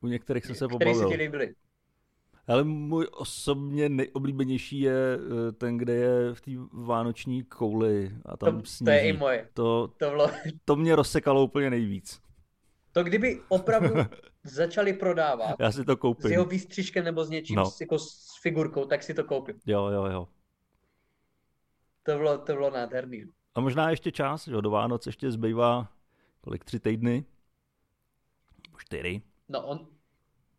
[0.00, 0.94] U některých jsem se pobavil.
[0.94, 1.54] Který se ti líbili?
[2.46, 8.60] Ale můj osobně nejoblíbenější je eh, ten, kde je v té vánoční kouli a tam
[8.60, 8.84] to, sníží.
[8.84, 9.48] To je i moje.
[9.54, 10.30] To, to, bylo...
[10.64, 12.22] to mě rozsekalo úplně nejvíc.
[12.92, 13.94] To kdyby opravdu
[14.44, 16.28] začali prodávat Já si to koupím.
[16.28, 17.70] s jeho výstřižkem nebo s něčím, no.
[17.70, 19.54] s, jako s figurkou, tak si to koupím.
[19.66, 20.28] Jo, jo, jo.
[22.02, 23.24] To bylo, to bylo nádherný.
[23.54, 25.88] A možná ještě čas, jo, do Vánoc ještě zbývá
[26.40, 27.24] kolik, tři týdny?
[28.78, 29.22] čtyři?
[29.48, 29.86] No on,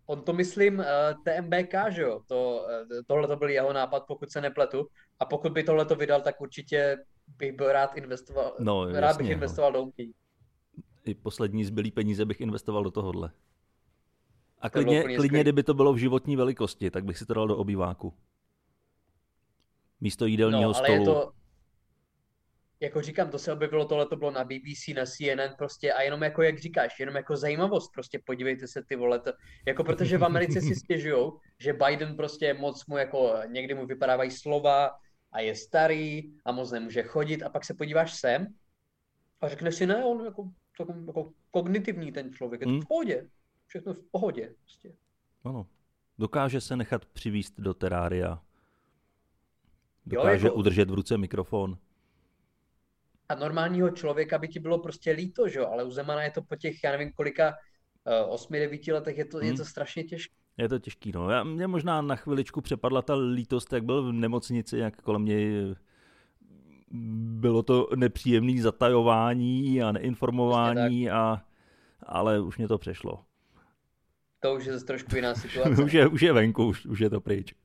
[0.06, 2.22] on to myslím uh, eh, TMBK, že jo?
[2.28, 4.88] To, uh, tohle to byl jeho nápad, pokud se nepletu.
[5.20, 6.98] A pokud by tohle to vydal, tak určitě
[7.38, 9.34] bych byl rád investoval, no, rád jasně, bych no.
[9.34, 9.80] investoval no.
[9.80, 10.14] do umění.
[11.06, 13.32] I poslední zbylý peníze bych investoval do tohohle.
[14.60, 17.58] A klidně, klidně, kdyby to bylo v životní velikosti, tak bych si to dal do
[17.58, 18.14] obýváku.
[20.02, 21.00] Místo jídelního no, ale stolu.
[21.00, 21.32] Je to,
[22.84, 26.24] jako říkám, to se objevilo, tohle to bylo na BBC, na CNN prostě a jenom
[26.24, 29.32] jako, jak říkáš, jenom jako zajímavost, prostě podívejte se ty vole, to,
[29.68, 34.32] jako protože v Americe si stěžujou, že Biden prostě moc mu jako, někdy mu vypadávají
[34.32, 34.92] slova
[35.32, 38.48] a je starý a moc nemůže chodit a pak se podíváš sem
[39.42, 42.82] a řekneš si, ne, on jako, jako, jako kognitivní ten člověk, je to hmm.
[42.82, 43.30] v pohodě,
[43.68, 44.96] všechno v pohodě prostě.
[45.44, 45.68] Ano,
[46.20, 48.44] dokáže se nechat přivíst do terária,
[50.06, 50.60] dokáže jo, jako...
[50.60, 51.78] udržet v ruce mikrofon
[53.34, 56.42] a normálního člověka by ti bylo prostě líto, že jo, ale u Zemana je to
[56.42, 59.48] po těch, já nevím kolika, uh, osmi, devíti letech, je to, hmm.
[59.48, 60.36] je to strašně těžké.
[60.58, 61.30] Je to těžký, no.
[61.30, 65.76] Já, mě možná na chviličku přepadla ta lítost, jak byl v nemocnici, jak kolem něj
[67.42, 71.42] bylo to nepříjemné zatajování a neinformování, a,
[72.04, 73.24] ale už mě to přešlo.
[74.40, 75.84] To už je zase trošku jiná situace.
[75.84, 77.56] už, je, už je venku, už, už je to pryč.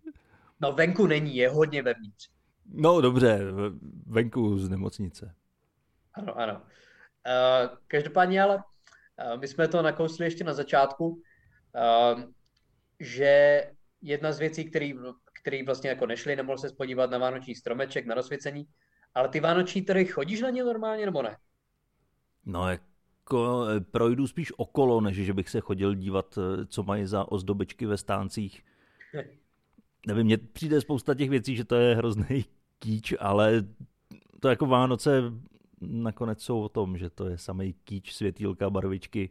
[0.60, 2.28] No venku není, je hodně vevnitř.
[2.74, 3.40] No dobře,
[4.06, 5.34] venku z nemocnice.
[6.18, 6.54] Ano, ano.
[6.54, 12.22] Uh, každopádně ale uh, my jsme to nakousli ještě na začátku, uh,
[13.00, 13.64] že
[14.02, 14.94] jedna z věcí, který,
[15.42, 18.66] který vlastně jako nešli, nemohl se podívat na vánoční stromeček, na rozsvěcení,
[19.14, 21.36] ale ty vánoční trhy, chodíš na ně normálně nebo ne?
[22.46, 27.86] No jako projdu spíš okolo, než že bych se chodil dívat, co mají za ozdobečky
[27.86, 28.64] ve stáncích.
[30.06, 32.44] Nevím, mně přijde spousta těch věcí, že to je hrozný
[32.78, 33.62] kýč, ale
[34.40, 35.22] to jako Vánoce
[35.80, 39.30] nakonec jsou o tom, že to je samý kýč, světýlka, barvičky.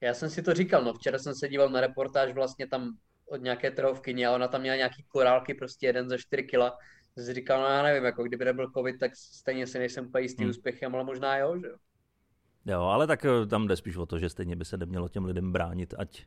[0.00, 2.96] Já jsem si to říkal, no včera jsem se díval na reportáž vlastně tam
[3.28, 6.78] od nějaké trhovkyně a ona tam měla nějaký korálky, prostě jeden za 4 kila
[7.18, 10.42] jsi říkal, no já nevím, jako kdyby nebyl covid, tak stejně si nejsem úplně jistý
[10.42, 10.50] hmm.
[10.50, 11.76] úspěchem, ale možná jo, že jo.
[12.66, 15.24] Jo, ale tak eh, tam jde spíš o to, že stejně by se nemělo těm
[15.24, 16.26] lidem bránit, ať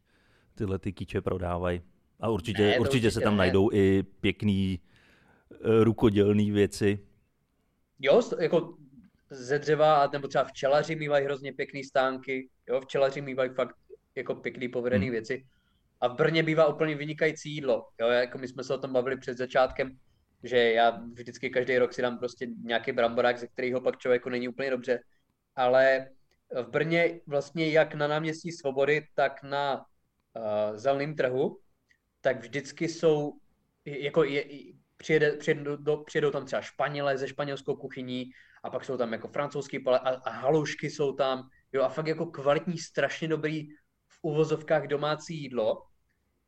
[0.55, 1.81] tyhle ty kýče prodávají.
[2.19, 3.37] A určitě, ne, určitě, určitě se tam ne.
[3.37, 4.79] najdou i pěkný
[5.49, 6.99] uh, rukodělný věci.
[7.99, 8.77] Jo, jako
[9.29, 13.75] ze dřeva, nebo třeba včelaři mývají hrozně pěkný stánky, jo, včelaři mývají fakt
[14.15, 15.11] jako pěkný povedený hmm.
[15.11, 15.45] věci.
[16.01, 19.17] A v Brně bývá úplně vynikající jídlo, jo, jako my jsme se o tom bavili
[19.17, 19.97] před začátkem,
[20.43, 24.47] že já vždycky každý rok si dám prostě nějaký bramborák, ze kterého pak člověku není
[24.47, 24.99] úplně dobře,
[25.55, 26.07] ale
[26.63, 31.59] v Brně vlastně jak na náměstí Svobody, tak na uh, zeleném trhu,
[32.21, 33.33] tak vždycky jsou,
[33.85, 34.45] jako je,
[35.01, 38.29] přijede, přijedou, do, přijedou tam třeba Španělé ze španělskou kuchyní
[38.63, 42.07] a pak jsou tam jako francouzský pale a, a halušky jsou tam, jo, a fakt
[42.07, 43.67] jako kvalitní, strašně dobrý
[44.07, 45.83] v uvozovkách domácí jídlo,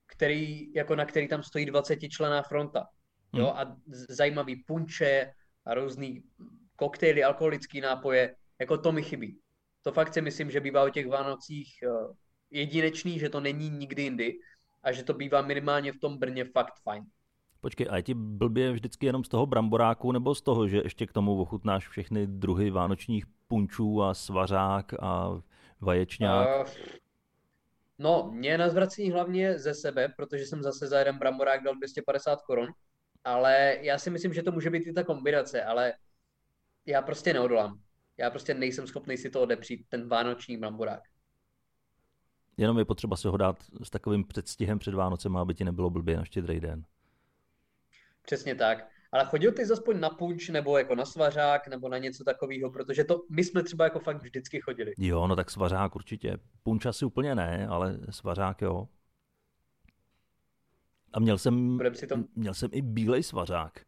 [0.05, 2.87] který, jako na který tam stojí 20 člená fronta.
[3.33, 3.57] Jo, hmm.
[3.57, 3.77] a
[4.09, 5.33] zajímavý punče
[5.65, 6.23] a různý
[6.75, 9.39] koktejly, alkoholické nápoje, jako to mi chybí.
[9.81, 12.13] To fakt si myslím, že bývá o těch Vánocích eh,
[12.51, 14.33] jedinečný, že to není nikdy jindy
[14.83, 17.03] a že to bývá minimálně v tom Brně fakt fajn.
[17.61, 21.07] Počkej, a je ti blbě vždycky jenom z toho bramboráku nebo z toho, že ještě
[21.07, 25.41] k tomu ochutnáš všechny druhy vánočních punčů a svařák a
[25.81, 26.47] vaječňák?
[26.59, 26.73] Uh,
[27.99, 32.41] no, mě na zvracení hlavně ze sebe, protože jsem zase za jeden bramborák dal 250
[32.41, 32.67] korun,
[33.23, 35.93] ale já si myslím, že to může být i ta kombinace, ale
[36.85, 37.79] já prostě neodolám.
[38.17, 41.01] Já prostě nejsem schopný si to odepřít, ten vánoční bramborák.
[42.57, 46.17] Jenom je potřeba se ho dát s takovým předstihem před Vánocem, aby ti nebylo blbě
[46.17, 46.83] na štědrý den.
[48.21, 48.87] Přesně tak.
[49.11, 53.03] Ale chodil ty zaspoň na punč nebo jako na svařák nebo na něco takového, protože
[53.03, 54.93] to my jsme třeba jako fakt vždycky chodili.
[54.97, 56.37] Jo, no tak svařák určitě.
[56.63, 58.87] Punč asi úplně ne, ale svařák jo.
[61.13, 62.15] A měl jsem, si to...
[62.35, 63.85] měl jsem i bílej svařák.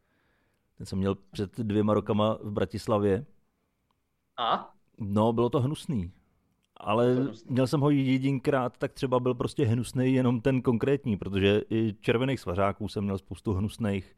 [0.78, 3.26] Ten jsem měl před dvěma rokama v Bratislavě.
[4.36, 4.74] A?
[4.98, 6.12] No, bylo to hnusný.
[6.76, 7.16] Ale
[7.48, 12.40] měl jsem ho jedinkrát, tak třeba byl prostě hnusný jenom ten konkrétní, protože i červených
[12.40, 14.16] svařáků jsem měl spoustu hnusných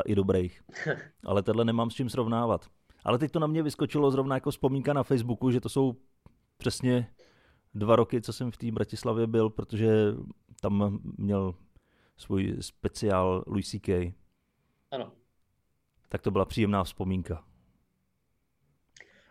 [0.00, 0.62] a i dobrých.
[1.24, 2.66] Ale tenhle nemám s čím srovnávat.
[3.04, 5.96] Ale teď to na mě vyskočilo zrovna jako vzpomínka na Facebooku, že to jsou
[6.56, 7.10] přesně
[7.74, 9.90] dva roky, co jsem v té Bratislavě byl, protože
[10.60, 11.54] tam měl
[12.16, 14.14] svůj speciál Louis C.K.
[14.90, 15.12] Ano.
[16.08, 17.44] Tak to byla příjemná vzpomínka.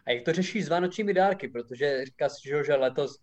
[0.06, 1.48] A jak to řeší s vánočními dárky?
[1.48, 3.20] Protože říká si, že letos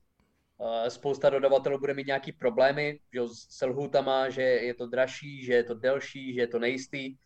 [0.59, 5.53] uh, spousta dodavatelů bude mít nějaký problémy, že s lhůtama, že je to dražší, že
[5.53, 7.17] je to delší, že je to nejistý.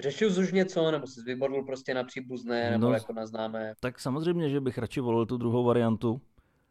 [0.00, 3.74] Řešil jsi už něco, nebo jsi vybodl prostě na příbuzné, nebo no, jako na známé?
[3.80, 6.20] Tak samozřejmě, že bych radši volil tu druhou variantu.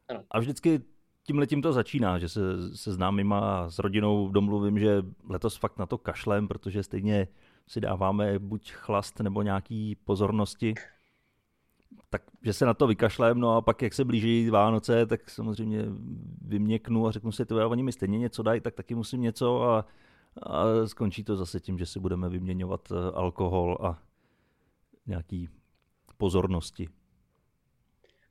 [0.09, 0.23] Ano.
[0.31, 0.81] A vždycky
[1.23, 2.41] tím letím to začíná, že se,
[2.77, 7.27] se známýma a s rodinou domluvím, že letos fakt na to kašlem, protože stejně
[7.67, 10.73] si dáváme buď chlast nebo nějaký pozornosti.
[12.09, 15.85] Tak, že se na to vykašlem, no a pak jak se blíží Vánoce, tak samozřejmě
[16.41, 19.85] vyměknu a řeknu si, to oni mi stejně něco dají, tak taky musím něco a
[20.43, 24.03] a skončí to zase tím, že si budeme vyměňovat eh, alkohol a
[25.07, 25.49] nějaký
[26.17, 26.89] pozornosti.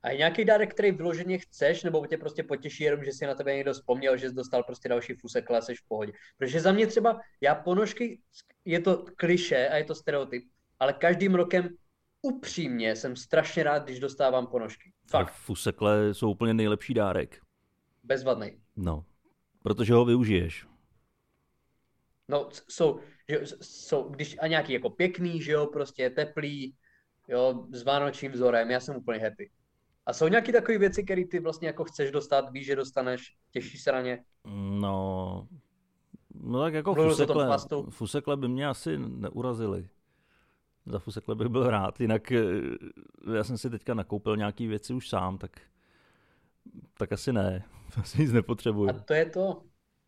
[0.03, 3.35] A je nějaký dárek, který vyloženě chceš, nebo tě prostě potěší jenom, že si na
[3.35, 6.13] tebe někdo vzpomněl, že jsi dostal prostě další fusek a jsi v pohodě.
[6.39, 8.21] Protože za mě třeba, já ponožky,
[8.65, 10.45] je to kliše a je to stereotyp,
[10.79, 11.69] ale každým rokem
[12.23, 14.93] upřímně jsem strašně rád, když dostávám ponožky.
[15.11, 15.33] Fakt.
[15.33, 17.41] fusekle jsou úplně nejlepší dárek.
[18.05, 18.61] Bezvadný.
[18.77, 19.05] No,
[19.63, 20.67] protože ho využiješ.
[22.29, 26.75] No, jsou, že, jsou když, a nějaký jako pěkný, že jo, prostě teplý,
[27.29, 29.51] jo, s vánočním vzorem, já jsem úplně happy.
[30.07, 33.83] A jsou nějaké takové věci, které ty vlastně jako chceš dostat, víš, že dostaneš, těšíš
[33.83, 34.25] se na ně?
[34.81, 35.49] No,
[36.35, 37.57] no tak jako fusekle,
[37.91, 39.89] fusekle by mě asi neurazili.
[40.87, 42.43] Za fusekle bych byl rád, jinak eh,
[43.35, 45.61] já jsem si teďka nakoupil nějaké věci už sám, tak,
[46.99, 47.65] tak asi ne,
[48.01, 48.91] asi nic nepotřebuju.
[48.91, 49.63] A to je to,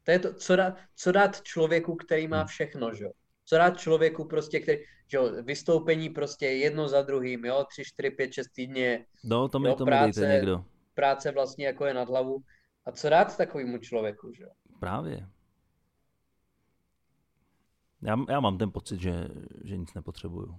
[0.05, 2.47] to je to, co dát, co dát člověku, který má hmm.
[2.47, 3.11] všechno, že jo?
[3.45, 8.11] Co dát člověku prostě, který, že jo, vystoupení prostě jedno za druhým, jo, tři, čtyři,
[8.11, 9.07] pět, šest týdně.
[9.25, 10.65] No, to mi, jo, to mi práce, dejte někdo.
[10.95, 12.39] Práce vlastně jako je nad hlavu.
[12.87, 14.51] A co dát takovému člověku, že jo?
[14.81, 15.29] Právě.
[18.03, 19.29] Já, já mám ten pocit, že,
[19.65, 20.59] že nic nepotřebuju.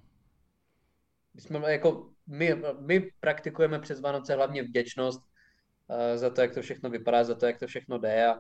[1.34, 6.62] My, jsme, jako, my, my praktikujeme přes Vánoce hlavně vděčnost uh, za to, jak to
[6.62, 8.40] všechno vypadá, za to, jak to všechno jde a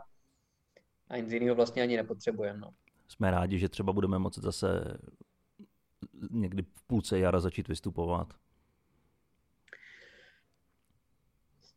[1.12, 2.60] a nic jiného vlastně ani nepotřebujeme.
[2.60, 2.70] No.
[3.08, 4.98] Jsme rádi, že třeba budeme moci zase
[6.32, 8.34] někdy v půlce jara začít vystupovat.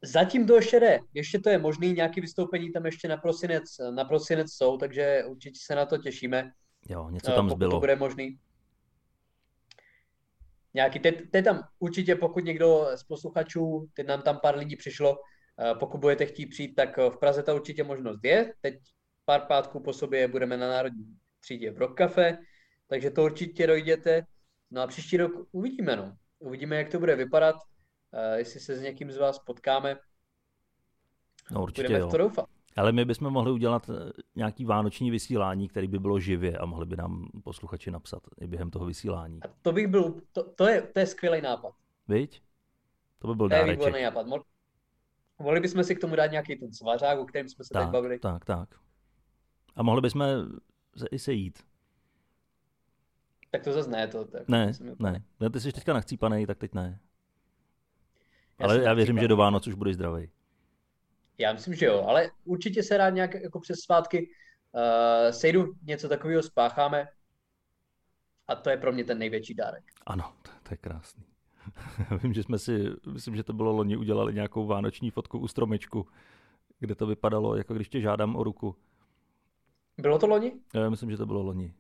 [0.02, 0.98] Zatím to ještě jde.
[1.14, 5.58] Ještě to je možný, nějaké vystoupení tam ještě na prosinec, na prosinec jsou, takže určitě
[5.62, 6.52] se na to těšíme.
[6.88, 7.70] Jo, něco tam zbylo.
[7.70, 8.38] to bude možný.
[10.74, 15.18] nějaký, teď, teď tam určitě, pokud někdo z posluchačů, teď nám tam pár lidí přišlo,
[15.60, 18.52] eh, pokud budete chtít přijít, tak v Praze ta určitě možnost je.
[18.60, 18.74] Teď
[19.24, 22.38] pár pátků po sobě budeme na Národní třídě v Rock Cafe,
[22.86, 24.26] takže to určitě dojděte.
[24.70, 26.16] No a příští rok uvidíme, no.
[26.38, 29.96] Uvidíme, jak to bude vypadat, uh, jestli se s někým z vás potkáme.
[31.50, 32.10] No určitě Budeme jo.
[32.10, 32.48] to doufat.
[32.76, 36.86] Ale my bychom mohli udělat eh, nějaký vánoční vysílání, který by bylo živě a mohli
[36.86, 39.42] by nám posluchači napsat i během toho vysílání.
[39.42, 41.74] A to bych byl, to, to, je, to je skvělý nápad.
[42.08, 42.42] Viď?
[43.18, 43.78] To by byl to dáreček.
[43.78, 44.26] To je výborný nápad.
[45.38, 47.92] Mohli bychom si k tomu dát nějaký ten svařák, o kterém jsme se tak, teď
[47.92, 48.18] bavili.
[48.18, 48.83] Tak, tak.
[49.76, 50.24] A mohli bychom
[50.96, 51.58] se i sejít.
[53.50, 54.08] Tak to zase ne.
[54.08, 55.24] To, tak ne, ne.
[55.40, 55.50] ne.
[55.50, 57.00] Ty jsi teďka nachcípaný, tak teď ne.
[58.58, 60.30] Já ale já věřím, že do Vánoc už budeš zdravý.
[61.38, 64.30] Já myslím, že jo, ale určitě se rád nějak jako přes svátky
[64.72, 67.08] uh, sejdu, něco takového spácháme
[68.48, 69.84] a to je pro mě ten největší dárek.
[70.06, 71.24] Ano, to, to je krásný.
[72.22, 76.08] Vím, že jsme si, myslím, že to bylo loni, udělali nějakou vánoční fotku u stromečku,
[76.78, 78.76] kde to vypadalo, jako když tě žádám o ruku.
[79.98, 80.52] Bylo to loni?
[80.74, 81.74] Já myslím, že to bylo loni.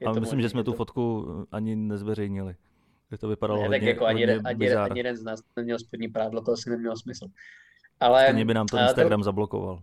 [0.00, 0.76] Je a myslím, možný, že jsme tu to...
[0.76, 2.56] fotku ani nezveřejnili.
[3.20, 6.08] To vypadalo ne, hodně, tak jako ani, jeden, ani, ani jeden z nás neměl spodní
[6.08, 7.26] prádlo, to asi nemělo smysl.
[8.00, 8.22] Ale...
[8.22, 9.24] Stejně by nám to Instagram to...
[9.24, 9.82] zablokoval.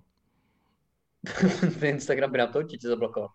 [1.84, 3.30] Instagram by nám to určitě zablokoval.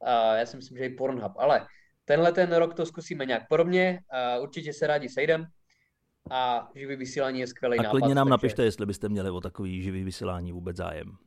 [0.00, 1.32] A já si myslím, že i Pornhub.
[1.36, 1.66] Ale
[2.04, 4.00] tenhle ten rok to zkusíme nějak podobně.
[4.10, 5.46] A určitě se rádi sejdem.
[6.30, 7.88] A živý vysílání je skvělý nápad.
[7.88, 8.30] A klidně nám takže...
[8.30, 11.18] napište, jestli byste měli o takový živý vysílání vůbec zájem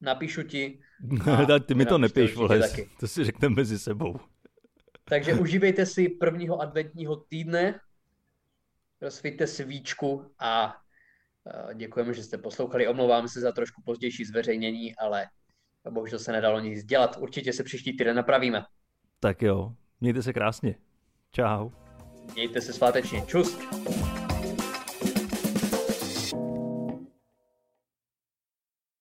[0.00, 0.80] napíšu ti.
[1.66, 2.90] ty mi to nepíš, vole, taky.
[3.00, 4.20] to si řekneme mezi sebou.
[5.04, 7.80] Takže užívejte si prvního adventního týdne,
[9.00, 10.76] rozsvíťte svíčku a
[11.74, 12.88] děkujeme, že jste poslouchali.
[12.88, 15.26] Omlouvám se za trošku pozdější zveřejnění, ale
[15.90, 17.16] bohužel se nedalo nic dělat.
[17.20, 18.64] Určitě se příští týden napravíme.
[19.20, 20.74] Tak jo, mějte se krásně.
[21.32, 21.70] Čau.
[22.34, 23.22] Mějte se svátečně.
[23.26, 23.58] Čus.